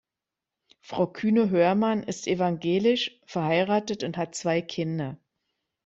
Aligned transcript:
Frau 0.79 1.05
Kühne-Hörmann 1.05 2.01
ist 2.01 2.25
evangelisch, 2.25 3.21
verheiratet 3.27 4.03
und 4.03 4.17
hat 4.17 4.33
zwei 4.33 4.59
Kinder. 4.63 5.19